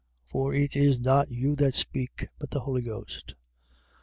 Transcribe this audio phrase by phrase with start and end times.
[0.25, 3.35] For it is not you that speak, but the Holy Ghost.